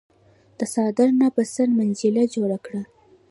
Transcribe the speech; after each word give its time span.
د 0.57 0.59
څادر 0.73 1.09
نه 1.19 1.27
په 1.35 1.41
سر 1.53 1.67
منجيله 1.79 2.23
جوړه 2.35 2.57
کړه۔ 2.65 2.81